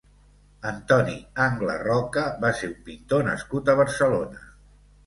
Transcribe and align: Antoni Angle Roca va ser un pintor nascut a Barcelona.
Antoni 0.69 1.13
Angle 1.45 1.75
Roca 1.83 2.25
va 2.47 2.53
ser 2.63 2.73
un 2.73 2.77
pintor 2.89 3.25
nascut 3.31 3.73
a 3.73 3.79
Barcelona. 3.83 4.47